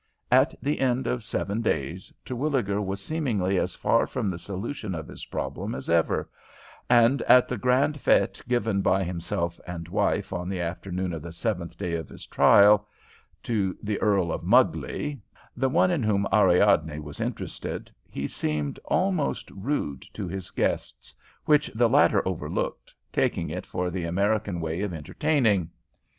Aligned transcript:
At 0.31 0.55
the 0.63 0.79
end 0.79 1.05
of 1.05 1.23
seven 1.23 1.61
days 1.61 2.11
Terwilliger 2.25 2.81
was 2.81 2.99
seemingly 2.99 3.59
as 3.59 3.75
far 3.75 4.07
from 4.07 4.31
the 4.31 4.39
solution 4.39 4.95
of 4.95 5.07
his 5.07 5.25
problem 5.25 5.75
as 5.75 5.91
ever, 5.91 6.27
and 6.89 7.21
at 7.27 7.47
the 7.47 7.55
grand 7.55 8.01
fete 8.01 8.41
given 8.47 8.81
by 8.81 9.03
himself 9.03 9.59
and 9.67 9.87
wife 9.87 10.33
on 10.33 10.49
the 10.49 10.59
afternoon 10.59 11.13
of 11.13 11.21
the 11.21 11.31
seventh 11.31 11.77
day 11.77 11.93
of 11.93 12.09
his 12.09 12.25
trial, 12.25 12.87
to 13.43 13.77
the 13.83 14.01
Earl 14.01 14.31
of 14.31 14.41
Mugley, 14.43 15.21
the 15.55 15.69
one 15.69 15.91
in 15.91 16.01
whom 16.01 16.25
Ariadne 16.33 16.97
was 16.97 17.21
interested, 17.21 17.91
he 18.09 18.25
seemed 18.25 18.79
almost 18.85 19.51
rude 19.51 20.01
to 20.13 20.27
his 20.27 20.49
guests, 20.49 21.13
which 21.45 21.67
the 21.75 21.87
latter 21.87 22.27
overlooked, 22.27 22.91
taking 23.13 23.51
it 23.51 23.67
for 23.67 23.91
the 23.91 24.05
American 24.05 24.61
way 24.61 24.81
of 24.81 24.95
entertaining. 24.95 25.69